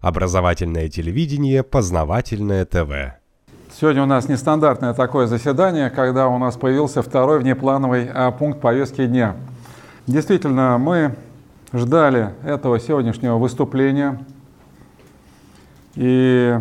Образовательное 0.00 0.88
телевидение, 0.88 1.64
познавательное 1.64 2.64
ТВ. 2.64 3.18
Сегодня 3.72 4.04
у 4.04 4.06
нас 4.06 4.28
нестандартное 4.28 4.94
такое 4.94 5.26
заседание, 5.26 5.90
когда 5.90 6.28
у 6.28 6.38
нас 6.38 6.56
появился 6.56 7.02
второй 7.02 7.40
внеплановый 7.40 8.08
а, 8.08 8.30
пункт 8.30 8.60
повестки 8.60 9.04
дня. 9.06 9.34
Действительно, 10.06 10.78
мы 10.78 11.16
ждали 11.72 12.32
этого 12.44 12.78
сегодняшнего 12.78 13.38
выступления. 13.38 14.24
И 15.96 16.56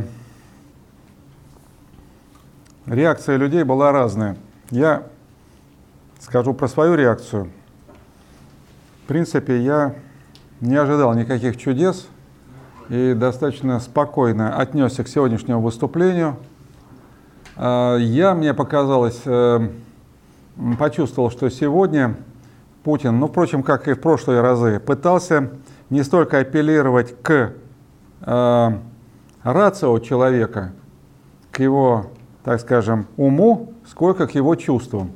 реакция 2.88 3.38
людей 3.38 3.62
была 3.62 3.92
разная. 3.92 4.36
Я 4.72 5.04
скажу 6.20 6.56
про 6.56 6.68
свою 6.68 6.96
реакцию. 6.96 7.52
В 9.04 9.08
принципе, 9.08 9.62
я 9.62 9.94
не 10.60 10.76
ожидал 10.76 11.14
никаких 11.14 11.58
чудес 11.58 12.08
и 12.90 13.14
достаточно 13.14 13.80
спокойно 13.80 14.58
отнесся 14.58 15.04
к 15.04 15.08
сегодняшнему 15.08 15.62
выступлению. 15.62 16.38
А, 17.56 17.98
я, 17.98 18.34
мне 18.34 18.54
показалось, 18.54 19.22
э, 19.26 19.70
почувствовал, 20.80 21.32
что 21.32 21.50
сегодня 21.50 22.16
Путин, 22.84 23.20
ну, 23.20 23.28
впрочем, 23.28 23.64
как 23.64 23.88
и 23.88 23.94
в 23.94 24.00
прошлые 24.00 24.42
разы, 24.42 24.80
пытался 24.80 25.50
не 25.90 26.04
столько 26.04 26.40
апеллировать 26.40 27.22
к 27.22 27.54
э, 28.22 28.70
рацио 29.44 30.00
человека, 30.00 30.72
к 31.52 31.60
его, 31.60 32.08
так 32.44 32.62
скажем, 32.62 33.08
уму, 33.18 33.74
сколько 33.86 34.28
к 34.28 34.32
его 34.32 34.56
чувствам. 34.56 35.12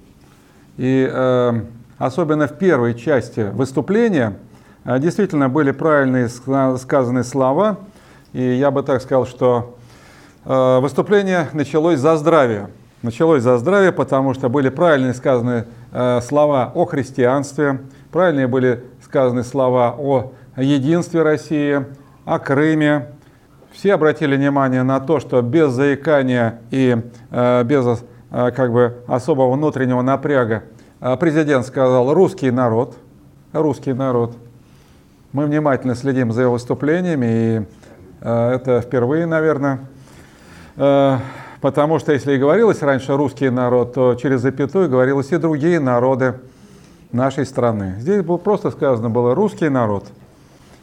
И 0.77 1.09
э, 1.09 1.61
особенно 1.97 2.47
в 2.47 2.57
первой 2.57 2.95
части 2.95 3.51
выступления 3.53 4.37
действительно 4.85 5.49
были 5.49 5.71
правильные 5.71 6.29
сказанные 6.29 7.23
слова. 7.23 7.77
И 8.33 8.41
я 8.41 8.71
бы 8.71 8.83
так 8.83 9.01
сказал, 9.01 9.25
что 9.25 9.77
э, 10.45 10.79
выступление 10.79 11.49
началось 11.53 11.99
за 11.99 12.17
здравие. 12.17 12.69
Началось 13.01 13.43
за 13.43 13.57
здравие, 13.57 13.91
потому 13.91 14.33
что 14.33 14.49
были 14.49 14.69
правильные 14.69 15.13
сказаны 15.13 15.65
э, 15.91 16.21
слова 16.21 16.71
о 16.73 16.85
христианстве, 16.85 17.81
правильные 18.11 18.47
были 18.47 18.83
сказаны 19.03 19.43
слова 19.43 19.95
о 19.97 20.31
единстве 20.55 21.23
России, 21.23 21.85
о 22.25 22.39
Крыме. 22.39 23.09
Все 23.71 23.93
обратили 23.93 24.35
внимание 24.35 24.83
на 24.83 24.99
то, 24.99 25.19
что 25.19 25.41
без 25.41 25.71
заикания 25.71 26.59
и 26.71 26.97
без 27.31 28.03
как 28.31 28.73
бы 28.73 28.97
особого 29.07 29.53
внутреннего 29.53 30.01
напряга 30.01 30.63
а 31.03 31.17
президент 31.17 31.65
сказал 31.65 32.13
«русский 32.13 32.51
народ», 32.51 32.95
«русский 33.53 33.91
народ». 33.91 34.37
Мы 35.33 35.45
внимательно 35.45 35.95
следим 35.95 36.33
за 36.33 36.41
его 36.41 36.51
выступлениями, 36.51 37.25
и 37.25 37.61
э, 38.19 38.51
это 38.53 38.81
впервые, 38.81 39.25
наверное. 39.25 39.79
Э, 40.75 41.19
потому 41.61 41.99
что 41.99 42.11
если 42.11 42.33
и 42.33 42.37
говорилось 42.37 42.81
раньше 42.81 43.15
«русский 43.15 43.49
народ», 43.49 43.93
то 43.93 44.15
через 44.15 44.41
запятую 44.41 44.89
говорилось 44.89 45.31
и 45.31 45.37
другие 45.37 45.79
народы 45.79 46.33
нашей 47.13 47.45
страны. 47.45 47.95
Здесь 47.99 48.23
было 48.23 48.35
просто 48.35 48.71
сказано 48.71 49.09
было 49.09 49.33
«русский 49.33 49.69
народ», 49.69 50.07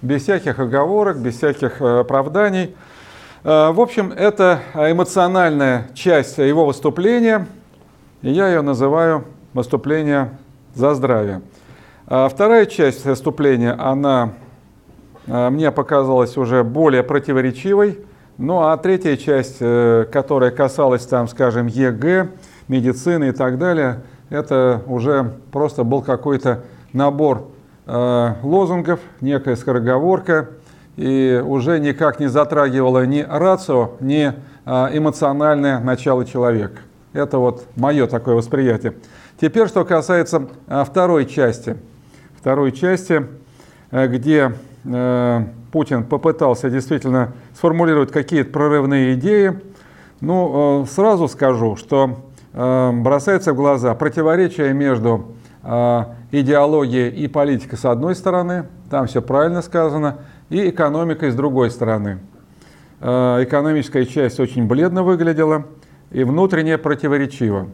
без 0.00 0.22
всяких 0.22 0.58
оговорок, 0.58 1.18
без 1.18 1.36
всяких 1.36 1.82
э, 1.82 2.00
оправданий. 2.00 2.74
В 3.44 3.80
общем, 3.80 4.12
это 4.12 4.60
эмоциональная 4.74 5.88
часть 5.94 6.38
его 6.38 6.66
выступления, 6.66 7.46
и 8.22 8.30
я 8.30 8.48
ее 8.48 8.62
называю 8.62 9.26
выступление 9.52 10.30
за 10.74 10.94
здравие. 10.94 11.42
А 12.10 12.30
вторая 12.30 12.64
часть 12.64 13.04
выступления, 13.04 13.72
она 13.72 14.32
а, 15.26 15.50
мне 15.50 15.70
показалась 15.70 16.38
уже 16.38 16.64
более 16.64 17.02
противоречивой. 17.02 17.98
Ну 18.38 18.62
а 18.62 18.74
третья 18.78 19.14
часть, 19.18 19.58
э, 19.60 20.06
которая 20.10 20.50
касалась, 20.50 21.04
там, 21.04 21.28
скажем, 21.28 21.66
ЕГЭ, 21.66 22.30
медицины 22.68 23.28
и 23.28 23.32
так 23.32 23.58
далее, 23.58 24.04
это 24.30 24.80
уже 24.86 25.34
просто 25.52 25.84
был 25.84 26.00
какой-то 26.00 26.64
набор 26.94 27.48
э, 27.84 28.34
лозунгов, 28.42 29.00
некая 29.20 29.56
скороговорка, 29.56 30.48
и 30.96 31.42
уже 31.44 31.78
никак 31.78 32.20
не 32.20 32.28
затрагивала 32.28 33.04
ни 33.04 33.20
рацио, 33.20 33.96
ни 34.00 34.32
э, 34.32 34.88
эмоциональное 34.96 35.78
начало 35.80 36.24
человека. 36.24 36.78
Это 37.12 37.36
вот 37.36 37.66
мое 37.76 38.06
такое 38.06 38.34
восприятие. 38.34 38.94
Теперь, 39.38 39.68
что 39.68 39.84
касается 39.84 40.48
второй 40.86 41.26
части. 41.26 41.76
Второй 42.38 42.70
части, 42.70 43.26
э, 43.90 44.06
где 44.06 44.52
э, 44.84 45.44
Путин 45.72 46.04
попытался 46.04 46.70
действительно 46.70 47.32
сформулировать 47.52 48.12
какие-то 48.12 48.52
прорывные 48.52 49.14
идеи. 49.14 49.58
Ну, 50.20 50.84
э, 50.84 50.86
сразу 50.86 51.26
скажу, 51.28 51.76
что 51.76 52.24
бросается 52.50 53.52
в 53.52 53.56
глаза 53.56 53.94
противоречие 53.94 54.72
между 54.72 55.36
идеологией 55.62 57.10
и 57.10 57.28
политикой 57.28 57.76
с 57.76 57.84
одной 57.84 58.16
стороны, 58.16 58.64
там 58.90 59.06
все 59.06 59.20
правильно 59.20 59.60
сказано, 59.60 60.16
и 60.48 60.70
экономикой 60.70 61.30
с 61.30 61.34
другой 61.36 61.70
стороны. 61.70 62.18
Экономическая 63.00 64.06
часть 64.06 64.40
очень 64.40 64.66
бледно 64.66 65.04
выглядела 65.04 65.66
и 66.10 66.24
внутренне 66.24 66.78
противоречиво. 66.78 67.68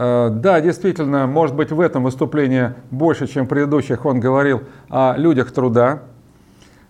Э, 0.00 0.30
да, 0.30 0.60
действительно, 0.60 1.26
может 1.26 1.56
быть, 1.56 1.72
в 1.72 1.80
этом 1.80 2.04
выступлении 2.04 2.72
больше, 2.92 3.26
чем 3.26 3.46
в 3.46 3.48
предыдущих, 3.48 4.06
он 4.06 4.20
говорил 4.20 4.62
о 4.88 5.16
людях 5.16 5.50
труда, 5.50 6.02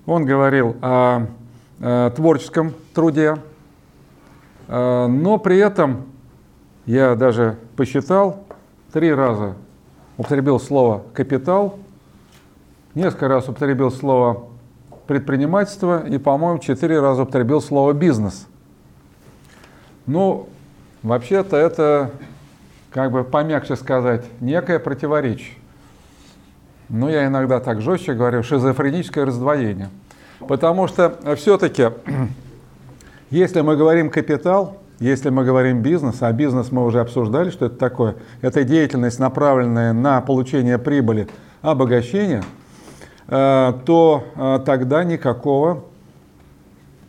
он 0.04 0.26
говорил 0.26 0.76
о, 0.82 1.26
о 1.80 2.10
творческом 2.10 2.74
труде, 2.92 3.36
э, 4.68 5.06
но 5.06 5.38
при 5.38 5.56
этом 5.56 6.04
я 6.84 7.14
даже 7.14 7.56
посчитал, 7.76 8.44
три 8.92 9.12
раза 9.12 9.54
употребил 10.18 10.60
слово 10.60 11.02
«капитал», 11.14 11.78
несколько 12.94 13.28
раз 13.28 13.48
употребил 13.48 13.90
слово 13.90 14.48
«предпринимательство» 15.06 16.06
и, 16.06 16.18
по-моему, 16.18 16.58
четыре 16.58 17.00
раза 17.00 17.22
употребил 17.22 17.62
слово 17.62 17.94
«бизнес». 17.94 18.46
Ну, 20.04 20.46
вообще-то 21.02 21.56
это 21.56 22.10
как 22.90 23.12
бы 23.12 23.24
помягче 23.24 23.76
сказать, 23.76 24.24
некое 24.40 24.78
противоречие. 24.78 25.54
Но 26.88 27.10
я 27.10 27.26
иногда 27.26 27.60
так 27.60 27.80
жестче 27.80 28.14
говорю, 28.14 28.42
шизофреническое 28.42 29.26
раздвоение. 29.26 29.90
Потому 30.40 30.88
что 30.88 31.18
все-таки, 31.36 31.90
если 33.30 33.60
мы 33.60 33.76
говорим 33.76 34.10
капитал, 34.10 34.78
если 35.00 35.30
мы 35.30 35.44
говорим 35.44 35.82
бизнес, 35.82 36.22
а 36.22 36.32
бизнес 36.32 36.72
мы 36.72 36.84
уже 36.84 37.00
обсуждали, 37.00 37.50
что 37.50 37.66
это 37.66 37.76
такое, 37.76 38.16
это 38.40 38.64
деятельность, 38.64 39.18
направленная 39.18 39.92
на 39.92 40.20
получение 40.20 40.78
прибыли, 40.78 41.28
обогащения, 41.62 42.42
э, 43.28 43.72
то 43.84 44.24
э, 44.34 44.60
тогда 44.64 45.04
никакого 45.04 45.84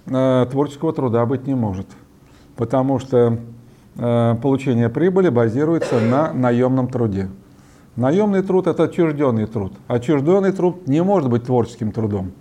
э, 0.05 0.45
творческого 0.51 0.93
труда 0.93 1.25
быть 1.25 1.47
не 1.47 1.55
может. 1.55 1.87
Потому 2.55 2.99
что 2.99 3.39
получение 3.99 4.89
прибыли 4.89 5.29
базируется 5.29 5.99
на 5.99 6.31
наемном 6.31 6.87
труде. 6.87 7.29
Наемный 7.99 8.43
труд– 8.43 8.67
это 8.67 8.83
отчужденный 8.83 9.45
труд. 9.45 9.73
Отчужденный 9.87 10.53
труд 10.53 10.87
не 10.87 11.03
может 11.03 11.29
быть 11.29 11.43
творческим 11.43 11.91
трудом. 11.91 12.31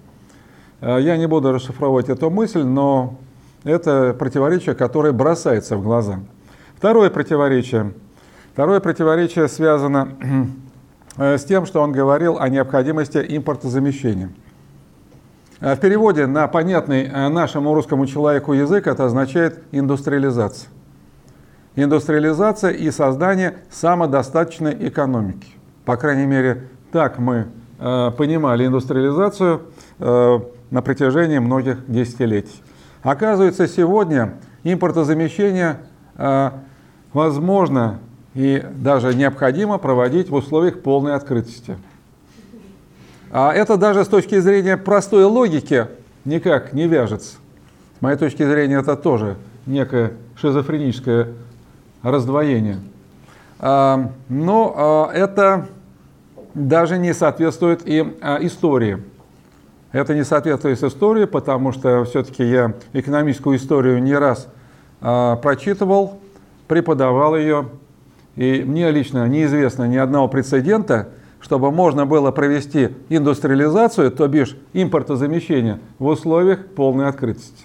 Э, 0.80 0.98
я 1.00 1.16
не 1.16 1.26
буду 1.26 1.52
расшифровывать 1.52 2.08
эту 2.08 2.30
мысль, 2.30 2.62
но 2.62 3.16
это 3.64 4.14
противоречие, 4.16 4.76
которое 4.76 5.12
бросается 5.12 5.76
в 5.76 5.82
глаза. 5.82 6.20
Второе 6.76 7.10
противоречие. 7.10 7.92
Второе 8.52 8.78
противоречие 8.78 9.48
связано 9.48 10.10
э, 11.16 11.38
с 11.38 11.44
тем, 11.44 11.66
что 11.66 11.82
он 11.82 11.90
говорил 11.90 12.38
о 12.38 12.48
необходимости 12.48 13.18
импортозамещения. 13.28 14.30
В 15.60 15.76
переводе 15.78 16.28
на 16.28 16.46
понятный 16.46 17.08
нашему 17.30 17.74
русскому 17.74 18.06
человеку 18.06 18.52
язык 18.52 18.86
это 18.86 19.06
означает 19.06 19.60
индустриализация 19.72 20.70
индустриализация 21.84 22.70
и 22.70 22.90
создание 22.90 23.58
самодостаточной 23.70 24.76
экономики. 24.88 25.46
По 25.84 25.96
крайней 25.96 26.26
мере, 26.26 26.64
так 26.90 27.18
мы 27.18 27.46
э, 27.78 28.10
понимали 28.16 28.66
индустриализацию 28.66 29.62
э, 30.00 30.38
на 30.70 30.82
протяжении 30.82 31.38
многих 31.38 31.78
десятилетий. 31.86 32.62
Оказывается, 33.02 33.68
сегодня 33.68 34.34
импортозамещение 34.64 35.78
э, 36.16 36.50
возможно 37.12 38.00
и 38.34 38.64
даже 38.74 39.14
необходимо 39.14 39.78
проводить 39.78 40.30
в 40.30 40.34
условиях 40.34 40.82
полной 40.82 41.14
открытости. 41.14 41.76
А 43.30 43.52
это 43.52 43.76
даже 43.76 44.04
с 44.04 44.08
точки 44.08 44.40
зрения 44.40 44.76
простой 44.76 45.24
логики 45.24 45.86
никак 46.24 46.72
не 46.72 46.88
вяжется. 46.88 47.36
С 47.98 48.02
моей 48.02 48.16
точки 48.16 48.42
зрения, 48.42 48.80
это 48.80 48.96
тоже 48.96 49.36
некая 49.66 50.12
шизофреническая 50.36 51.28
раздвоение. 52.02 52.78
А, 53.58 54.12
но 54.28 54.74
а, 54.76 55.10
это 55.12 55.66
даже 56.54 56.98
не 56.98 57.12
соответствует 57.12 57.82
и 57.84 58.16
а, 58.20 58.38
истории. 58.40 59.02
Это 59.90 60.14
не 60.14 60.24
соответствует 60.24 60.82
истории, 60.82 61.24
потому 61.24 61.72
что 61.72 62.04
все-таки 62.04 62.44
я 62.44 62.74
экономическую 62.92 63.56
историю 63.56 64.02
не 64.02 64.14
раз 64.14 64.48
прочитывал, 65.00 66.18
преподавал 66.66 67.36
ее, 67.36 67.68
и 68.36 68.64
мне 68.66 68.90
лично 68.90 69.26
неизвестно 69.26 69.88
ни 69.88 69.96
одного 69.96 70.28
прецедента, 70.28 71.08
чтобы 71.40 71.70
можно 71.70 72.04
было 72.04 72.32
провести 72.32 72.90
индустриализацию, 73.08 74.10
то 74.10 74.28
бишь 74.28 74.58
импортозамещение, 74.74 75.78
в 75.98 76.06
условиях 76.06 76.66
полной 76.66 77.06
открытости. 77.06 77.64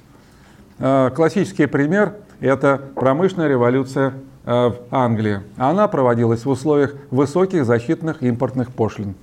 Классический 0.78 1.66
пример– 1.66 2.14
это 2.46 2.82
промышленная 2.96 3.48
революция 3.48 4.14
а, 4.46 4.72
в 4.72 4.76
Англии. 4.92 5.42
Она 5.58 5.88
проводилась 5.88 6.46
в 6.46 6.50
условиях 6.50 6.94
высоких 7.10 7.66
защитных 7.66 8.22
импортных 8.22 8.72
пошлин. 8.72 9.16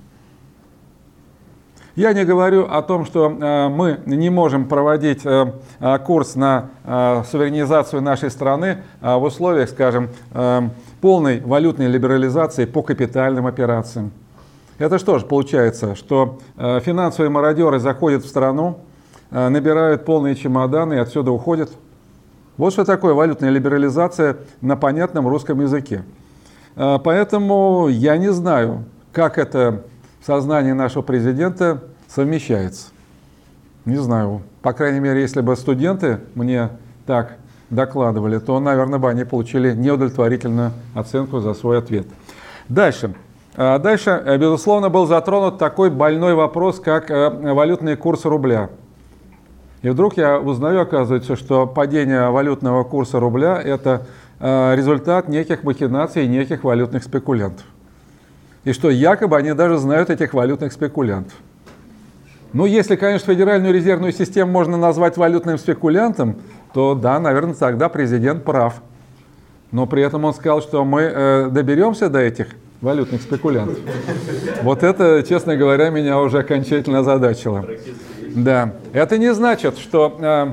Я 1.95 2.13
не 2.13 2.23
говорю 2.23 2.67
о 2.69 2.81
том, 2.81 3.05
что 3.05 3.29
э, 3.29 3.67
мы 3.67 3.99
не 4.05 4.29
можем 4.29 4.65
проводить 4.65 5.25
э, 5.25 5.53
э, 5.79 5.99
курс 5.99 6.35
на 6.35 6.69
суверенизацию 7.29 8.01
нашей 8.01 8.31
страны 8.31 8.83
в 9.01 9.23
условиях, 9.23 9.69
скажем, 9.69 10.09
полной 10.99 11.41
валютной 11.41 11.87
либерализации 11.87 12.65
по 12.65 12.81
капитальным 12.81 13.45
операциям. 13.45 14.11
Это 14.77 14.97
что 14.97 15.19
же 15.19 15.25
получается, 15.25 15.95
что 15.95 16.39
финансовые 16.57 17.29
мародеры 17.29 17.79
заходят 17.79 18.23
в 18.23 18.27
страну, 18.27 18.79
набирают 19.29 20.05
полные 20.05 20.35
чемоданы 20.35 20.95
и 20.95 20.97
отсюда 20.97 21.31
уходят? 21.31 21.69
Вот 22.57 22.73
что 22.73 22.85
такое 22.85 23.13
валютная 23.13 23.49
либерализация 23.49 24.37
на 24.61 24.75
понятном 24.75 25.27
русском 25.27 25.61
языке. 25.61 26.03
Поэтому 26.75 27.87
я 27.89 28.17
не 28.17 28.31
знаю, 28.31 28.85
как 29.11 29.37
это 29.37 29.83
в 30.21 30.25
сознании 30.25 30.71
нашего 30.71 31.01
президента 31.01 31.81
совмещается. 32.07 32.87
Не 33.85 33.97
знаю, 33.97 34.43
по 34.61 34.73
крайней 34.73 34.99
мере, 34.99 35.21
если 35.21 35.41
бы 35.41 35.55
студенты 35.55 36.19
мне 36.35 36.69
так 37.05 37.37
докладывали, 37.71 38.37
то, 38.37 38.59
наверное, 38.59 38.99
бы 38.99 39.09
они 39.09 39.23
получили 39.23 39.73
неудовлетворительную 39.73 40.71
оценку 40.93 41.39
за 41.39 41.53
свой 41.53 41.79
ответ. 41.79 42.05
Дальше. 42.69 43.15
А 43.55 43.79
дальше, 43.79 44.11
э, 44.11 44.37
безусловно, 44.37 44.89
был 44.89 45.07
затронут 45.07 45.57
такой 45.57 45.89
больной 45.89 46.35
вопрос, 46.35 46.79
как 46.79 47.09
э, 47.09 47.29
валютный 47.53 47.95
курс 47.95 48.23
рубля. 48.25 48.69
И 49.81 49.89
вдруг 49.89 50.17
я 50.17 50.39
узнаю, 50.39 50.81
оказывается, 50.81 51.35
что 51.35 51.65
падение 51.65 52.29
валютного 52.29 52.83
курса 52.83 53.19
рубля– 53.19 53.59
это 53.63 54.05
э, 54.39 54.75
результат 54.75 55.27
неких 55.27 55.63
махинаций, 55.63 56.27
неких 56.27 56.63
валютных 56.63 57.03
спекулянтов. 57.03 57.65
И 58.63 58.73
что 58.73 58.91
якобы 58.91 59.37
они 59.37 59.53
даже 59.53 59.77
знают 59.77 60.11
этих 60.11 60.33
валютных 60.35 60.71
спекулянтов. 60.71 61.33
Ну, 62.53 62.65
если, 62.65 62.95
конечно, 62.95 63.33
Федеральную 63.33 63.73
резервную 63.73 64.11
систему 64.11 64.51
можно 64.51 64.77
назвать 64.77 65.17
валютным 65.17 65.57
спекулянтом, 65.57 66.35
то 66.73 66.93
да, 66.93 67.19
наверное, 67.19 67.55
тогда 67.55 67.89
президент 67.89 68.43
прав. 68.43 68.81
Но 69.71 69.87
при 69.87 70.03
этом 70.03 70.25
он 70.25 70.33
сказал, 70.33 70.61
что 70.61 70.85
мы 70.85 71.01
э, 71.01 71.49
доберемся 71.49 72.09
до 72.09 72.19
этих 72.19 72.47
валютных 72.81 73.21
спекулянтов. 73.21 73.79
Вот 74.61 74.83
это, 74.83 75.23
честно 75.27 75.55
говоря, 75.55 75.89
меня 75.89 76.19
уже 76.19 76.39
окончательно 76.39 76.99
озадачило. 76.99 77.65
Да, 78.35 78.73
это 78.93 79.17
не 79.17 79.33
значит, 79.33 79.77
что 79.77 80.17
э, 80.19 80.47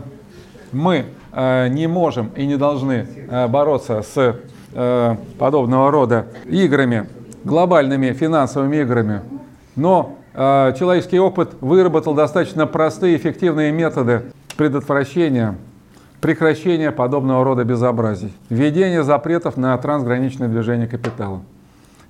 мы 0.73 1.07
э, 1.33 1.69
не 1.69 1.87
можем 1.87 2.31
и 2.35 2.47
не 2.47 2.57
должны 2.57 3.07
э, 3.29 3.47
бороться 3.47 4.03
с 4.03 4.37
э, 4.75 5.17
подобного 5.39 5.91
рода 5.91 6.27
играми 6.47 7.09
глобальными 7.45 8.13
финансовыми 8.13 8.79
играми. 8.79 9.23
Но 9.77 10.19
э, 10.35 10.75
человеческий 10.79 11.21
опыт 11.21 11.53
выработал 11.61 12.15
достаточно 12.15 12.67
простые 12.67 13.17
эффективные 13.17 13.71
методы 13.71 14.33
предотвращения, 14.57 15.57
прекращения 16.21 16.91
подобного 16.91 17.45
рода 17.45 17.65
безобразий. 17.65 18.35
Введение 18.51 19.05
запретов 19.05 19.57
на 19.57 19.77
трансграничное 19.79 20.49
движение 20.49 20.89
капитала. 20.89 21.43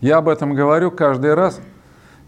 Я 0.00 0.19
об 0.19 0.29
этом 0.29 0.55
говорю 0.55 0.91
каждый 0.91 1.35
раз, 1.35 1.61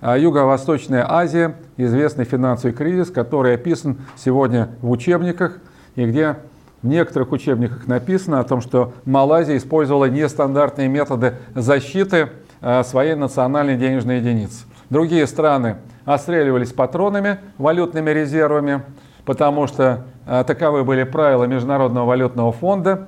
А 0.02 0.18
Юго-Восточная 0.18 1.06
Азия, 1.10 1.56
известный 1.78 2.26
финансовый 2.26 2.74
кризис, 2.74 3.10
который 3.10 3.56
описан 3.56 4.00
сегодня 4.18 4.72
в 4.82 4.92
учебниках, 4.92 5.60
и 5.96 6.06
где 6.06 6.36
в 6.82 6.88
некоторых 6.88 7.32
учебниках 7.32 7.88
написано 7.88 8.42
о 8.42 8.44
том, 8.44 8.60
что 8.60 8.92
Малайзия 9.06 9.56
использовала 9.56 10.10
нестандартные 10.10 10.90
методы 10.90 11.36
защиты 11.56 12.32
а, 12.60 12.84
своей 12.84 13.16
национальной 13.16 13.78
денежной 13.78 14.18
единицы. 14.18 14.66
Другие 14.90 15.26
страны 15.26 15.78
отстреливались 16.06 16.74
патронами, 16.74 17.40
валютными 17.58 18.10
резервами, 18.12 18.82
потому 19.26 19.68
что 19.68 20.06
а, 20.26 20.44
таковы 20.44 20.84
были 20.84 21.04
правила 21.04 21.46
Международного 21.46 22.06
валютного 22.06 22.52
фонда, 22.52 23.08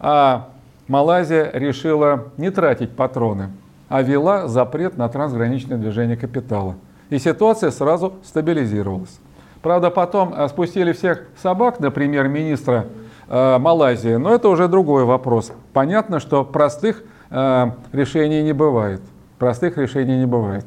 а 0.00 0.48
Малайзия 0.88 1.50
решила 1.52 2.24
не 2.36 2.50
тратить 2.50 2.94
патроны 2.94 3.50
а 3.88 4.02
ввела 4.02 4.48
запрет 4.48 4.96
на 4.96 5.08
трансграничное 5.08 5.78
движение 5.78 6.16
капитала. 6.16 6.74
И 7.10 7.18
ситуация 7.18 7.70
сразу 7.70 8.14
стабилизировалась. 8.24 9.20
Правда, 9.62 9.90
потом 9.90 10.34
э, 10.34 10.48
спустили 10.48 10.92
всех 10.92 11.22
собак 11.40 11.80
на 11.80 11.90
премьер-министра 11.90 12.86
э, 13.28 13.58
Малайзии, 13.58 14.16
но 14.16 14.34
это 14.34 14.48
уже 14.48 14.68
другой 14.68 15.04
вопрос. 15.04 15.52
Понятно, 15.72 16.18
что 16.18 16.44
простых 16.44 17.04
э, 17.30 17.66
решений 17.92 18.42
не 18.42 18.52
бывает. 18.52 19.00
Простых 19.38 19.78
решений 19.78 20.18
не 20.18 20.26
бывает. 20.26 20.66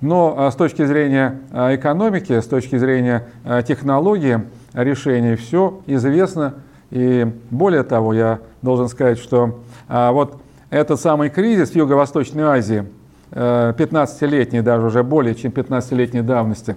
Но 0.00 0.34
э, 0.38 0.50
с 0.50 0.54
точки 0.54 0.84
зрения 0.84 1.40
э, 1.52 1.76
экономики, 1.76 2.40
с 2.40 2.46
точки 2.46 2.76
зрения 2.76 3.28
э, 3.44 3.62
технологии 3.66 4.40
решений 4.72 5.34
все 5.36 5.80
известно. 5.86 6.54
И 6.90 7.26
более 7.50 7.82
того, 7.82 8.14
я 8.14 8.38
должен 8.62 8.88
сказать, 8.88 9.18
что 9.18 9.58
вот 9.88 10.40
этот 10.70 10.98
самый 10.98 11.28
кризис 11.28 11.70
в 11.70 11.76
Юго-Восточной 11.76 12.44
Азии, 12.44 12.86
15-летний, 13.30 14.60
э, 14.60 14.62
даже 14.62 14.86
уже 14.86 15.02
более 15.02 15.34
чем 15.34 15.52
15-летней 15.52 16.22
давности, 16.22 16.76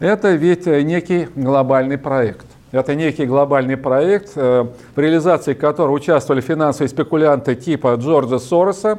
это 0.00 0.32
ведь 0.32 0.66
э, 0.66 0.82
некий 0.82 1.28
глобальный 1.34 1.98
проект. 1.98 2.46
Это 2.72 2.94
некий 2.94 3.26
глобальный 3.26 3.76
проект, 3.76 4.32
э, 4.34 4.66
в 4.94 4.98
реализации 4.98 5.54
которого 5.54 5.94
участвовали 5.94 6.40
финансовые 6.40 6.88
спекулянты 6.88 7.54
типа 7.54 7.94
Джорджа 7.94 8.38
Сороса, 8.38 8.98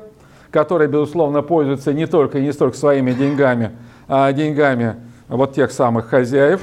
который, 0.56 0.88
безусловно, 0.88 1.42
пользуется 1.42 1.92
не 1.92 2.06
только 2.06 2.38
и 2.38 2.42
не 2.42 2.54
столько 2.54 2.78
своими 2.78 3.12
деньгами, 3.12 3.72
а 4.08 4.32
деньгами 4.32 4.96
вот 5.28 5.54
тех 5.54 5.70
самых 5.70 6.06
хозяев. 6.06 6.62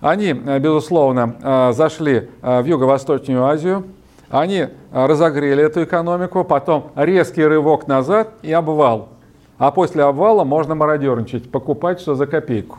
Они, 0.00 0.32
безусловно, 0.32 1.72
зашли 1.72 2.30
в 2.40 2.64
Юго-Восточную 2.64 3.44
Азию, 3.44 3.86
они 4.30 4.68
разогрели 4.92 5.64
эту 5.64 5.82
экономику, 5.82 6.44
потом 6.44 6.92
резкий 6.94 7.44
рывок 7.44 7.88
назад 7.88 8.28
и 8.42 8.52
обвал. 8.52 9.08
А 9.58 9.72
после 9.72 10.04
обвала 10.04 10.44
можно 10.44 10.76
мародерничать, 10.76 11.50
покупать 11.50 11.98
что 11.98 12.14
за 12.14 12.28
копейку. 12.28 12.78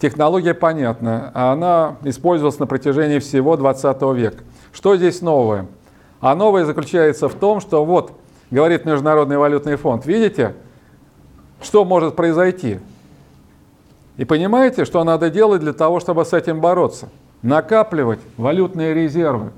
Технология 0.00 0.52
понятна, 0.52 1.30
она 1.32 1.96
использовалась 2.04 2.58
на 2.58 2.66
протяжении 2.66 3.20
всего 3.20 3.56
20 3.56 4.02
века. 4.14 4.44
Что 4.74 4.98
здесь 4.98 5.22
новое? 5.22 5.64
А 6.20 6.34
новое 6.34 6.66
заключается 6.66 7.30
в 7.30 7.34
том, 7.34 7.62
что 7.62 7.86
вот, 7.86 8.12
говорит 8.54 8.84
Международный 8.84 9.36
валютный 9.36 9.74
фонд, 9.74 10.06
видите, 10.06 10.54
что 11.60 11.84
может 11.84 12.14
произойти? 12.14 12.78
И 14.16 14.24
понимаете, 14.24 14.84
что 14.84 15.02
надо 15.02 15.28
делать 15.28 15.60
для 15.60 15.72
того, 15.72 15.98
чтобы 15.98 16.24
с 16.24 16.32
этим 16.32 16.60
бороться? 16.60 17.08
Накапливать 17.42 18.20
валютные 18.36 18.94
резервы 18.94 19.50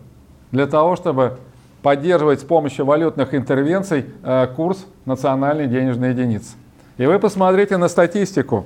для 0.50 0.67
того, 0.67 0.97
чтобы 0.97 1.37
поддерживать 1.83 2.41
с 2.41 2.45
помощью 2.45 2.87
валютных 2.87 3.35
интервенций 3.35 4.07
э, 4.23 4.47
курс 4.57 4.87
национальной 5.05 5.67
денежной 5.67 6.11
единицы. 6.11 6.55
И 6.97 7.05
вы 7.05 7.19
посмотрите 7.19 7.76
на 7.76 7.88
статистику, 7.88 8.65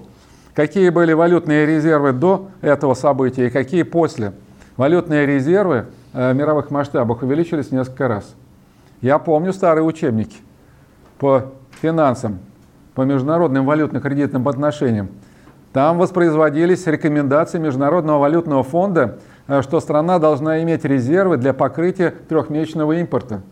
какие 0.55 0.91
были 0.91 1.13
валютные 1.13 1.67
резервы 1.67 2.13
до 2.13 2.49
этого 2.61 2.95
события 2.95 3.49
и 3.49 3.51
какие 3.51 3.83
после. 3.83 4.33
Валютные 4.77 5.27
резервы 5.27 5.87
э, 6.13 6.33
в 6.33 6.37
мировых 6.37 6.71
масштабах 6.71 7.23
увеличились 7.23 7.73
несколько 7.73 8.07
раз. 8.07 8.35
Я 9.00 9.19
помню 9.19 9.52
старые 9.52 9.85
учебники 9.85 10.37
по 11.19 11.52
финансам, 11.80 12.38
по 12.95 13.02
международным 13.02 13.64
валютно-кредитным 13.64 14.49
отношениям. 14.49 15.09
Там 15.73 15.99
воспроизводились 15.99 16.87
рекомендации 16.87 17.59
Международного 17.59 18.19
валютного 18.19 18.62
фонда 18.62 19.19
Э, 19.50 19.62
что 19.62 19.80
страна 19.80 20.21
должна 20.21 20.62
иметь 20.62 20.85
резервы 20.85 21.37
для 21.37 21.52
покрытия 21.52 22.14
трехмесячного 22.28 22.92
импорта 23.00 23.42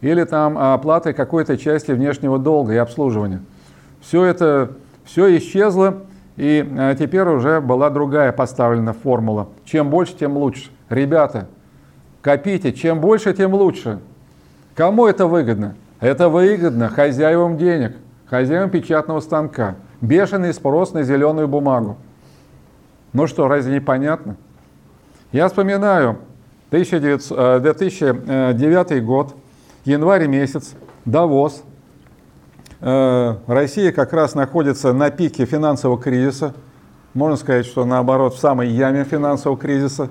или 0.00 0.24
там 0.24 0.56
оплаты 0.56 1.12
какой-то 1.12 1.58
части 1.58 1.92
внешнего 1.92 2.38
долга 2.38 2.72
и 2.72 2.76
обслуживания. 2.78 3.42
Все 4.00 4.24
это 4.24 4.72
все 5.04 5.36
исчезло, 5.36 6.04
И 6.38 6.66
э, 6.66 6.96
теперь 6.98 7.28
уже 7.28 7.60
была 7.60 7.90
другая 7.90 8.32
поставлена 8.32 8.94
формула. 8.94 9.48
Чем 9.66 9.90
больше, 9.90 10.16
тем 10.16 10.38
лучше. 10.38 10.70
Ребята, 10.88 11.48
копите, 12.22 12.72
чем 12.72 13.00
больше, 13.00 13.34
тем 13.34 13.52
лучше. 13.52 13.98
Кому 14.74 15.06
это 15.06 15.26
выгодно? 15.26 15.74
Это 16.00 16.28
выгодно 16.28 16.88
хозяевам 16.88 17.58
денег, 17.58 17.96
хозяевам 18.26 18.70
печатного 18.70 19.20
станка. 19.20 19.76
Бешеный 20.00 20.52
спрос 20.52 20.92
на 20.92 21.02
зеленую 21.02 21.46
бумагу. 21.46 21.96
Ну 23.12 23.26
что, 23.26 23.46
разве 23.46 23.74
не 23.74 23.80
понятно? 23.80 24.36
Я 25.30 25.48
вспоминаю 25.48 26.18
2009 26.70 28.92
э, 28.92 29.00
год, 29.00 29.34
январь 29.84 30.26
месяц, 30.26 30.74
Давос. 31.04 31.62
Э, 32.80 33.36
Россия 33.46 33.92
как 33.92 34.12
раз 34.12 34.34
находится 34.34 34.92
на 34.92 35.10
пике 35.10 35.44
финансового 35.44 36.00
кризиса. 36.00 36.54
Можно 37.14 37.36
сказать, 37.36 37.66
что 37.66 37.84
наоборот, 37.84 38.34
в 38.34 38.38
самой 38.38 38.68
яме 38.68 39.04
финансового 39.04 39.58
кризиса. 39.58 40.08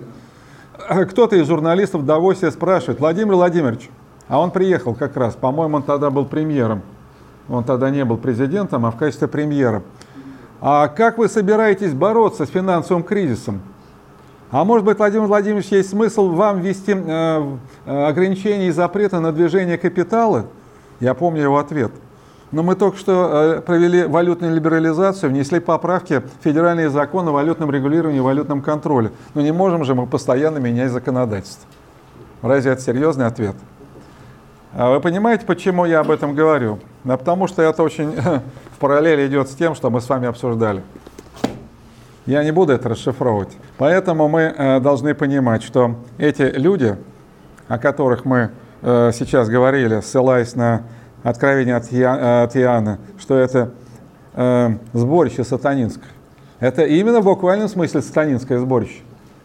Кто-то 1.10 1.36
из 1.36 1.48
журналистов 1.48 2.02
в 2.02 2.06
Давосе 2.06 2.52
спрашивает, 2.52 3.00
Владимир 3.00 3.34
Владимирович, 3.34 3.90
а 4.32 4.40
он 4.40 4.52
приехал 4.52 4.96
как 4.96 5.18
раз, 5.18 5.36
по-моему, 5.36 5.76
он 5.76 5.84
тогда 5.84 6.10
был 6.10 6.24
премьером. 6.24 6.84
Он 7.50 7.66
тогда 7.66 7.90
не 7.90 8.06
был 8.06 8.16
президентом, 8.16 8.86
а 8.86 8.92
в 8.92 8.96
качестве 8.96 9.28
премьера. 9.28 9.84
А 10.62 10.88
как 10.88 11.18
вы 11.18 11.28
собираетесь 11.28 11.94
бороться 11.94 12.46
с 12.46 12.50
финансовым 12.50 13.04
кризисом? 13.04 13.62
А 14.50 14.64
может 14.64 14.86
быть, 14.86 14.98
Владимир 14.98 15.28
Владимирович, 15.28 15.68
есть 15.68 15.90
смысл 15.90 16.30
вам 16.30 16.62
ввести 16.62 16.94
э, 16.96 17.58
э, 17.86 18.06
ограничения 18.06 18.70
и 18.70 18.72
запреты 18.72 19.20
на 19.20 19.34
движение 19.34 19.78
капитала? 19.78 20.46
Я 21.02 21.14
помню 21.14 21.42
его 21.42 21.58
ответ. 21.58 21.92
Но 22.54 22.64
мы 22.64 22.76
только 22.76 22.98
что 22.98 23.58
э, 23.58 23.62
провели 23.62 24.06
валютную 24.06 24.56
либерализацию, 24.56 25.30
внесли 25.30 25.60
поправки 25.60 26.22
в 26.22 26.42
федеральные 26.42 26.90
законы 26.90 27.32
о 27.32 27.34
валютном 27.34 27.70
регулировании 27.70 28.20
и 28.20 28.22
валютном 28.22 28.62
контроле. 28.62 29.12
Но 29.34 29.42
не 29.42 29.52
можем 29.52 29.84
же 29.84 29.94
мы 29.94 30.08
постоянно 30.08 30.60
менять 30.60 30.92
законодательство. 30.92 31.68
Разве 32.42 32.72
это 32.72 32.82
серьезный 32.82 33.26
ответ? 33.26 33.58
А 34.74 34.90
вы 34.90 35.02
понимаете, 35.02 35.46
почему 35.46 35.86
я 35.86 36.00
об 36.00 36.12
этом 36.12 36.34
говорю? 36.34 36.80
Да 37.04 37.18
потому 37.18 37.48
что 37.48 37.62
это 37.62 37.84
очень 37.84 38.12
в 38.16 38.80
параллели 38.80 39.28
идет 39.28 39.50
с 39.50 39.56
тем, 39.56 39.76
что 39.76 39.90
мы 39.90 40.00
с 40.00 40.08
вами 40.08 40.28
обсуждали. 40.28 40.82
Я 42.26 42.44
не 42.44 42.52
буду 42.52 42.72
это 42.72 42.88
расшифровывать. 42.88 43.58
Поэтому 43.78 44.30
мы 44.30 44.42
э, 44.42 44.80
должны 44.80 45.14
понимать, 45.14 45.64
что 45.64 45.96
эти 46.18 46.44
люди, 46.44 46.96
о 47.68 47.80
которых 47.80 48.24
мы 48.24 48.52
э, 48.82 49.12
сейчас 49.14 49.50
говорили, 49.50 50.00
ссылаясь 50.00 50.56
на 50.56 50.84
откровение 51.24 51.76
от, 51.76 51.92
Я, 51.92 52.44
от 52.44 52.56
Иоанна, 52.56 53.00
что 53.20 53.38
это 53.38 53.72
э, 54.36 54.70
сборище 54.94 55.44
сатанинское. 55.44 56.10
Это 56.60 56.86
именно 56.86 57.20
в 57.20 57.26
буквальном 57.26 57.68
смысле 57.68 58.02
сатанинское 58.02 58.60
сборище. 58.60 59.02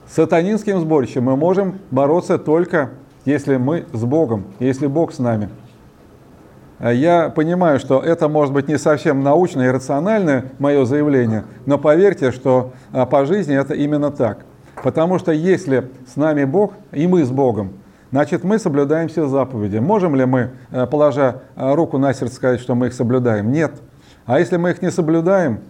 С 0.07 0.15
сатанинским 0.15 0.79
сборищем 0.81 1.25
мы 1.25 1.37
можем 1.37 1.81
бороться 1.91 2.39
только 2.39 2.91
если 3.27 3.57
мы 3.57 3.85
с 3.93 4.05
Богом, 4.05 4.45
если 4.59 4.87
Бог 4.87 5.13
с 5.13 5.19
нами. 5.19 5.51
А 6.79 6.93
я 6.93 7.31
понимаю, 7.31 7.79
что 7.79 8.01
это 8.01 8.29
может 8.29 8.55
быть 8.55 8.69
не 8.69 8.79
совсем 8.79 9.23
научное 9.23 9.69
и 9.69 9.71
рациональное 9.71 10.53
мое 10.59 10.85
заявление, 10.85 11.45
но 11.67 11.79
поверьте, 11.79 12.33
что 12.33 12.73
а, 12.93 13.07
по 13.07 13.25
жизни 13.25 13.59
это 13.59 13.75
именно 13.75 14.11
так. 14.11 14.45
Потому 14.83 15.19
что 15.19 15.33
если 15.33 15.91
с 16.07 16.17
нами 16.17 16.45
Бог 16.45 16.75
и 16.93 17.07
мы 17.07 17.25
с 17.25 17.31
Богом, 17.31 17.73
значит 18.11 18.45
мы 18.45 18.59
соблюдаем 18.59 19.09
все 19.09 19.27
заповеди. 19.27 19.79
Можем 19.79 20.15
ли 20.15 20.27
мы, 20.27 20.51
а, 20.71 20.87
положа 20.87 21.43
руку 21.57 21.97
на 21.97 22.13
сердце, 22.13 22.35
сказать, 22.37 22.61
что 22.61 22.75
мы 22.75 22.89
их 22.89 22.93
соблюдаем? 22.93 23.51
Нет. 23.51 23.73
А 24.27 24.39
если 24.39 24.59
мы 24.59 24.71
их 24.71 24.83
не 24.83 24.91
соблюдаем, 24.91 25.61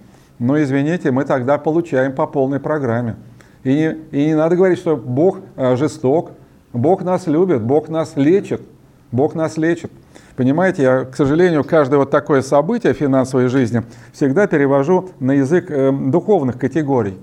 ну 0.40 0.60
извините, 0.60 1.12
мы 1.12 1.24
тогда 1.24 1.56
получаем 1.56 2.12
по 2.12 2.26
полной 2.26 2.58
программе. 2.58 3.14
И 3.62 3.72
не, 3.72 3.96
и 4.10 4.26
не 4.26 4.34
надо 4.34 4.56
говорить, 4.56 4.78
что 4.78 4.96
Бог 4.96 5.38
жесток, 5.56 6.32
Бог 6.76 7.02
нас 7.02 7.26
любит, 7.26 7.62
Бог 7.62 7.88
нас 7.88 8.12
лечит, 8.16 8.62
Бог 9.10 9.34
нас 9.34 9.56
лечит. 9.56 9.90
Понимаете, 10.36 10.82
я, 10.82 11.04
к 11.04 11.16
сожалению, 11.16 11.64
каждое 11.64 11.96
вот 11.96 12.10
такое 12.10 12.42
событие 12.42 12.92
в 12.92 12.98
финансовой 12.98 13.48
жизни 13.48 13.82
всегда 14.12 14.46
перевожу 14.46 15.10
на 15.18 15.32
язык 15.32 15.70
э, 15.70 15.90
духовных 15.90 16.58
категорий. 16.58 17.16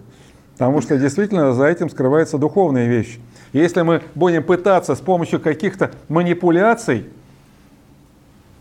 Потому 0.54 0.82
что 0.82 0.98
действительно 0.98 1.54
за 1.54 1.66
этим 1.66 1.90
скрываются 1.90 2.38
духовные 2.38 2.88
вещи. 2.88 3.20
Если 3.54 3.82
мы 3.82 4.02
будем 4.16 4.44
пытаться 4.44 4.96
с 4.96 5.00
помощью 5.00 5.40
каких-то 5.40 5.92
манипуляций, 6.10 7.06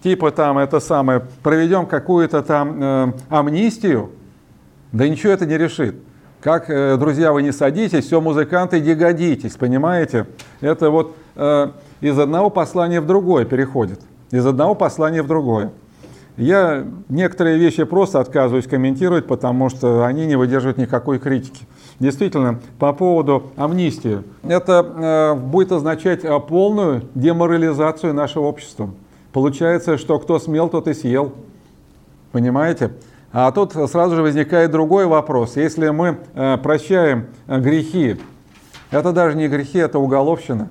типа 0.03 0.31
там 0.31 0.59
это 0.59 0.81
самое, 0.81 1.23
проведем 1.43 1.87
какую-то 1.87 2.43
там 2.43 2.83
э, 2.83 3.13
амнистию, 3.31 4.11
да 4.93 5.09
ничего 5.09 5.33
это 5.33 5.47
не 5.47 5.57
решит. 5.57 5.97
Как, 6.43 6.69
э, 6.69 6.97
друзья, 6.97 7.33
вы 7.33 7.45
не 7.45 7.53
садитесь, 7.53 8.05
все, 8.05 8.21
музыканты, 8.21 8.81
не 8.81 8.97
годитесь, 8.97 9.53
понимаете? 9.53 10.27
Это 10.61 10.91
вот 10.91 11.15
э, 11.37 11.69
из 12.01 12.19
одного 12.19 12.51
послания 12.51 13.01
в 13.01 13.07
другое 13.07 13.45
переходит, 13.45 14.01
из 14.33 14.45
одного 14.45 14.75
послания 14.75 15.23
в 15.23 15.29
другое. 15.29 15.71
Я 16.37 16.85
некоторые 17.09 17.59
вещи 17.59 17.85
просто 17.85 18.19
отказываюсь 18.19 18.67
комментировать, 18.67 19.29
потому 19.29 19.69
что 19.69 20.05
они 20.05 20.27
не 20.27 20.35
выдерживают 20.35 20.79
никакой 20.79 21.21
критики. 21.21 21.65
Действительно, 22.01 22.59
по 22.81 22.93
поводу 22.93 23.53
амнистии. 23.55 24.25
Это 24.43 24.85
э, 24.85 25.35
будет 25.39 25.71
означать 25.71 26.25
э, 26.25 26.41
полную 26.41 27.05
деморализацию 27.15 28.15
нашего 28.15 28.47
общества. 28.47 28.91
Получается, 29.33 29.97
что 29.97 30.19
кто 30.19 30.41
смел, 30.41 30.69
тот 30.69 30.89
и 30.89 30.95
съел. 30.95 31.35
Понимаете? 32.33 32.91
А 33.33 33.51
тут 33.51 33.73
сразу 33.73 34.15
же 34.15 34.23
возникает 34.23 34.71
другой 34.71 35.07
вопрос. 35.07 35.57
Если 35.57 35.89
мы 35.89 36.19
э, 36.35 36.59
прощаем 36.59 37.29
э, 37.47 37.61
грехи, 37.61 38.21
это 38.91 39.13
даже 39.13 39.39
не 39.39 39.49
грехи, 39.49 39.79
это 39.79 39.99
уголовщина. 39.99 40.69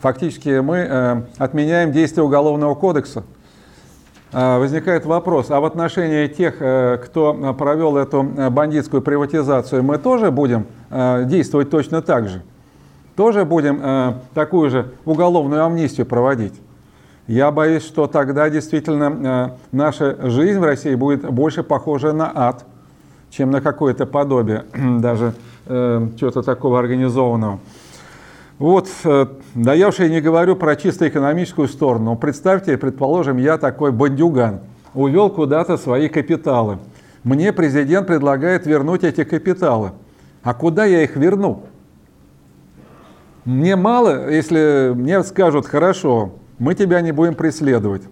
Фактически 0.00 0.60
мы 0.60 0.76
э, 0.76 1.22
отменяем 1.38 1.92
действие 1.92 2.24
Уголовного 2.24 2.74
кодекса. 2.74 3.24
Возникает 4.32 5.06
вопрос, 5.06 5.52
а 5.52 5.60
в 5.60 5.64
отношении 5.64 6.26
тех, 6.26 6.56
кто 6.56 7.54
провел 7.56 7.96
эту 7.96 8.24
бандитскую 8.50 9.00
приватизацию, 9.00 9.84
мы 9.84 9.96
тоже 9.96 10.32
будем 10.32 10.66
действовать 10.90 11.70
точно 11.70 12.02
так 12.02 12.28
же? 12.28 12.42
Тоже 13.14 13.44
будем 13.44 14.18
такую 14.34 14.70
же 14.70 14.92
уголовную 15.04 15.64
амнистию 15.64 16.04
проводить? 16.04 16.54
Я 17.26 17.50
боюсь, 17.50 17.84
что 17.84 18.06
тогда 18.06 18.50
действительно 18.50 19.54
э, 19.54 19.66
наша 19.72 20.30
жизнь 20.30 20.58
в 20.58 20.64
России 20.64 20.94
будет 20.94 21.24
больше 21.30 21.62
похожа 21.62 22.12
на 22.12 22.30
ад, 22.34 22.66
чем 23.30 23.50
на 23.50 23.62
какое-то 23.62 24.04
подобие 24.04 24.66
даже 24.74 25.32
э, 25.66 26.08
чего-то 26.20 26.42
такого 26.42 26.78
организованного. 26.78 27.60
Вот, 28.58 28.90
э, 29.04 29.26
да 29.54 29.72
я 29.72 29.88
уж 29.88 30.00
и 30.00 30.10
не 30.10 30.20
говорю 30.20 30.54
про 30.54 30.76
чисто 30.76 31.08
экономическую 31.08 31.66
сторону. 31.68 32.14
Представьте, 32.14 32.76
предположим, 32.76 33.38
я 33.38 33.56
такой 33.56 33.90
бандюган, 33.90 34.60
увел 34.92 35.30
куда-то 35.30 35.78
свои 35.78 36.08
капиталы. 36.08 36.78
Мне 37.22 37.54
президент 37.54 38.06
предлагает 38.06 38.66
вернуть 38.66 39.02
эти 39.02 39.24
капиталы. 39.24 39.92
А 40.42 40.52
куда 40.52 40.84
я 40.84 41.02
их 41.02 41.16
верну? 41.16 41.62
Мне 43.46 43.76
мало, 43.76 44.30
если 44.30 44.92
мне 44.94 45.22
скажут, 45.22 45.66
хорошо, 45.66 46.32
мы 46.58 46.74
тебя 46.74 47.00
не 47.00 47.12
будем 47.12 47.34
преследовать. 47.34 48.02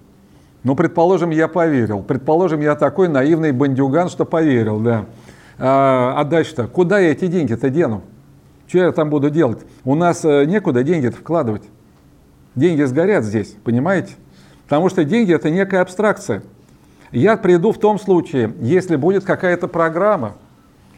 Ну, 0.63 0.77
предположим, 0.77 1.31
я 1.31 1.49
поверил. 1.49 2.03
Предположим, 2.03 2.61
я 2.61 2.77
такой 2.77 3.09
наивный 3.09 3.53
бандюган, 3.53 4.09
что 4.09 4.25
поверил, 4.25 4.79
да. 4.81 5.07
А, 5.59 6.15
а 6.17 6.25
дальше-то, 6.25 6.67
куда 6.67 6.99
я 6.99 7.11
эти 7.11 7.27
деньги-то 7.27 7.69
дену? 7.69 8.03
Что 8.69 8.79
я 8.79 8.93
там 8.93 9.11
буду 9.11 9.29
делать? 9.29 9.61
У 9.85 9.95
нас 9.95 10.25
э, 10.25 10.45
некуда 10.45 10.83
деньги-то 10.83 11.17
вкладывать. 11.17 11.63
Деньги 12.55 12.83
сгорят 12.83 13.25
здесь, 13.25 13.57
понимаете? 13.65 14.15
Потому 14.65 14.89
что 14.89 15.05
деньги– 15.05 15.35
это 15.35 15.51
некая 15.51 15.81
абстракция. 15.81 16.43
Я 17.11 17.37
приду 17.37 17.73
в 17.73 17.79
том 17.79 17.99
случае, 17.99 18.55
если 18.61 18.97
будет 18.97 19.25
какая-то 19.25 19.69
программа, 19.69 20.35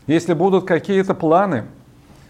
если 0.06 0.34
будут 0.34 0.64
какие-то 0.64 1.14
планы, 1.14 1.64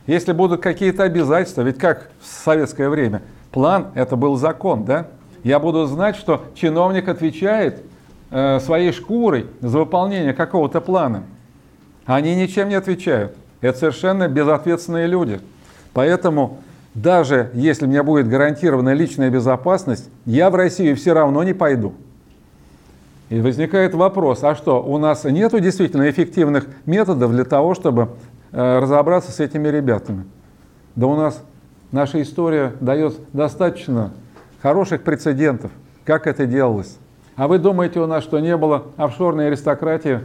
если 0.06 0.32
будут 0.32 0.62
какие-то 0.62 1.02
обязательства. 1.02 1.62
Ведь 1.62 1.78
как 1.78 2.10
в 2.20 2.26
советское 2.26 2.88
время– 2.88 3.22
План– 3.54 3.92
это 3.94 4.16
был 4.16 4.34
закон, 4.34 4.84
да? 4.84 5.06
Я 5.44 5.60
буду 5.60 5.86
знать, 5.86 6.16
что 6.16 6.42
чиновник 6.56 7.08
отвечает 7.08 7.84
э, 8.32 8.58
своей 8.58 8.90
шкурой 8.90 9.46
за 9.60 9.78
выполнение 9.78 10.34
какого-то 10.34 10.80
плана. 10.80 11.22
Они 12.04 12.34
ничем 12.34 12.68
не 12.68 12.74
отвечают. 12.74 13.36
Это 13.60 13.78
совершенно 13.78 14.26
безответственные 14.26 15.06
люди. 15.06 15.40
Поэтому 15.92 16.58
даже 16.94 17.52
если 17.54 17.86
мне 17.86 18.02
будет 18.02 18.28
гарантирована 18.28 18.92
личная 18.92 19.30
безопасность, 19.30 20.10
я 20.26 20.50
в 20.50 20.56
Россию 20.56 20.96
все 20.96 21.12
равно 21.12 21.44
не 21.44 21.52
пойду. 21.52 21.94
И 23.28 23.40
возникает 23.40 23.94
вопрос, 23.94 24.42
а 24.42 24.56
что, 24.56 24.82
у 24.82 24.98
нас 24.98 25.22
нет 25.22 25.52
действительно 25.62 26.10
эффективных 26.10 26.66
методов 26.86 27.30
для 27.30 27.44
того, 27.44 27.74
чтобы 27.74 28.08
э, 28.50 28.78
разобраться 28.80 29.30
с 29.30 29.38
этими 29.38 29.68
ребятами? 29.68 30.24
Да 30.96 31.06
у 31.06 31.14
нас 31.14 31.40
наша 31.94 32.20
история 32.20 32.72
дает 32.80 33.14
достаточно 33.32 34.10
хороших 34.60 35.02
прецедентов, 35.04 35.70
как 36.04 36.26
это 36.26 36.44
делалось. 36.44 36.98
А 37.36 37.46
вы 37.46 37.58
думаете 37.58 38.00
у 38.00 38.06
нас, 38.06 38.24
что 38.24 38.40
не 38.40 38.56
было 38.56 38.86
офшорной 38.96 39.46
аристократии 39.46 40.18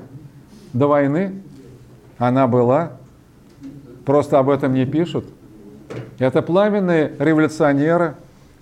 до 0.73 0.87
войны? 0.87 1.43
Она 2.17 2.47
была. 2.47 2.93
Просто 4.03 4.39
об 4.39 4.49
этом 4.49 4.73
не 4.73 4.87
пишут. 4.87 5.25
Это 6.17 6.41
пламенные 6.41 7.13
революционеры, 7.19 8.15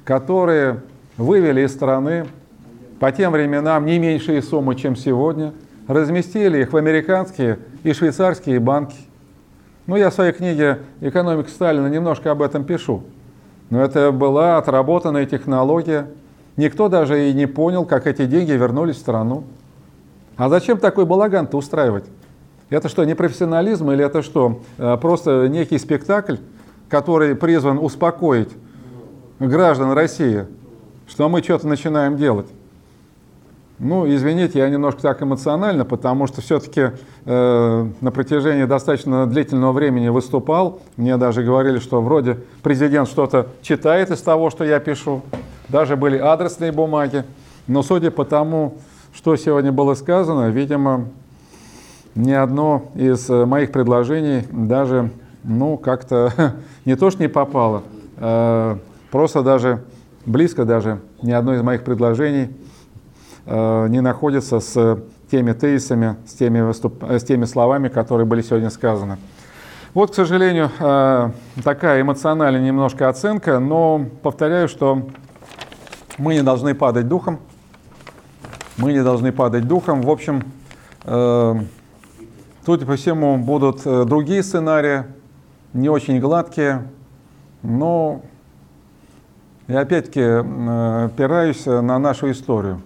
которые 0.04 0.82
вывели 1.16 1.62
из 1.62 1.72
страны 1.72 2.26
по 3.00 3.10
тем 3.14 3.32
временам 3.32 3.86
не 3.86 4.00
меньшие 4.00 4.42
суммы, 4.42 4.76
чем 4.76 4.98
сегодня, 4.98 5.54
разместили 5.88 6.60
их 6.60 6.74
в 6.74 6.78
американские 6.78 7.60
и 7.84 7.94
швейцарские 7.94 8.60
банки. 8.60 8.98
Ну, 9.88 9.96
я 9.96 10.10
в 10.10 10.13
своей 10.13 10.34
книге 10.34 10.79
«Экономика 11.00 11.50
Сталина» 11.50 11.88
немножко 11.88 12.29
об 12.29 12.41
этом 12.41 12.65
пишу. 12.65 13.03
Но 13.70 13.82
это 13.82 14.12
была 14.12 14.58
отработанная 14.58 15.25
технология. 15.25 16.08
Никто 16.58 16.89
даже 16.89 17.29
и 17.29 17.34
не 17.34 17.46
понял, 17.46 17.86
как 17.86 18.06
эти 18.06 18.25
деньги 18.25 18.51
вернулись 18.51 18.98
в 18.98 19.00
страну. 19.00 19.46
А 20.36 20.50
зачем 20.50 20.77
такой 20.77 21.06
балаган-то 21.06 21.58
устраивать? 21.58 22.03
Это 22.70 22.89
что, 22.89 23.06
непрофессионализм 23.06 23.89
или 23.91 24.03
это 24.03 24.24
что, 24.24 24.62
э, 24.77 24.98
просто 24.98 25.48
некий 25.48 25.77
спектакль, 25.77 26.36
который 26.89 27.34
призван 27.34 27.77
успокоить 27.77 28.50
граждан 29.39 29.94
России, 29.94 30.48
что 31.08 31.29
мы 31.29 31.41
что-то 31.41 31.65
начинаем 31.65 32.17
делать? 32.17 32.48
Ну, 33.79 34.07
извините, 34.07 34.57
я 34.57 34.69
немножко 34.69 35.03
так 35.03 35.22
эмоционально, 35.22 35.86
потому 35.86 36.25
что 36.25 36.41
все-таки 36.41 36.89
э, 37.25 37.88
на 38.01 38.12
протяжении 38.12 38.63
достаточно 38.63 39.27
длительного 39.27 39.72
времени 39.72 40.10
выступал. 40.10 40.79
Мне 40.96 41.15
даже 41.17 41.43
говорили, 41.43 41.77
что 41.77 42.01
вроде 42.01 42.39
президент 42.63 43.07
что-то 43.07 43.50
читает 43.62 44.10
из 44.10 44.19
того, 44.22 44.50
что 44.50 44.63
я 44.63 44.79
пишу. 44.79 45.22
Даже 45.69 45.96
были 45.96 46.17
адресные 46.17 46.72
бумаги. 46.72 47.24
Но 47.67 47.84
судя 47.84 48.10
по 48.10 48.25
тому, 48.25 48.79
что 49.13 49.36
сегодня 49.36 49.72
было 49.72 49.93
сказано, 49.93 50.50
видимо, 50.50 51.10
ни 52.15 52.31
одно 52.31 52.89
из 52.96 53.29
э, 53.29 53.46
моих 53.46 53.72
предложений 53.72 54.48
даже, 54.51 55.12
ну, 55.43 55.77
как-то 55.77 56.55
не 56.86 56.96
то, 56.96 57.12
что 57.12 57.22
не 57.22 57.29
попало, 57.29 57.84
э, 58.15 58.77
просто 59.12 59.43
даже, 59.43 59.84
близко 60.25 60.65
даже, 60.65 61.00
ни 61.22 61.31
одно 61.31 61.53
из 61.53 61.62
моих 61.62 61.84
предложений– 61.84 62.50
не 63.48 64.01
находится 64.01 64.60
с 64.60 65.00
теми 65.32 65.54
тезисами, 65.54 66.18
с 66.25 66.34
теми, 66.34 66.60
выступ... 66.60 67.04
с 67.04 67.24
теми 67.24 67.46
словами, 67.46 67.89
которые 67.89 68.25
были 68.25 68.42
сегодня 68.42 68.70
сказаны. 68.70 69.18
Вот, 69.94 70.12
к 70.12 70.13
сожалению, 70.13 70.70
э, 70.80 71.32
такая 71.63 72.01
эмоциональная 72.01 72.62
немножко 72.62 73.10
оценка, 73.10 73.60
но 73.60 74.06
повторяю, 74.22 74.68
что 74.68 75.08
мы 76.18 76.36
не 76.36 76.44
должны 76.44 76.75
падать 76.75 77.08
духом. 77.08 77.39
Мы 78.77 78.94
не 78.94 79.04
должны 79.04 79.32
падать 79.32 79.68
духом. 79.68 80.01
В 80.01 80.10
общем, 80.10 80.44
э, 81.06 81.56
тут 82.66 82.86
по 82.86 82.96
всему 82.96 83.38
будут 83.38 83.84
другие 84.08 84.44
сценарии, 84.44 85.04
не 85.74 85.89
очень 85.89 86.20
гладкие, 86.20 86.84
но 87.63 88.22
я 89.68 89.82
опять-таки 89.82 90.22
опираюсь 90.22 91.66
на 91.66 91.98
нашу 91.98 92.32
историю 92.32 92.82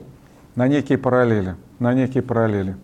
на 0.56 0.68
некие 0.68 0.98
параллели, 0.98 1.56
на 1.80 1.94
некие 1.94 2.24
параллели. 2.24 2.76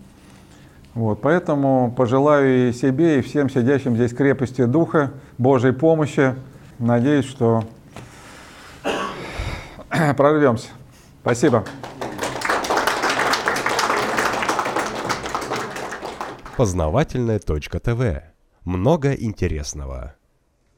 Вот, 0.93 1.21
поэтому 1.21 1.93
пожелаю 1.95 2.69
и 2.69 2.74
себе, 2.74 3.19
и 3.19 3.21
всем 3.21 3.50
сидящим 3.50 3.95
здесь 3.95 4.13
крепости 4.13 4.65
духа, 4.65 5.12
Божьей 5.38 5.71
помощи. 5.71 6.36
Надеюсь, 6.79 7.25
что 7.25 7.63
прорвемся. 10.17 10.69
Спасибо. 11.21 11.65
Познавательная 16.55 17.38
точка 17.38 17.79
ТВ. 17.79 18.24
Много 18.63 19.13
интересного. 19.13 20.15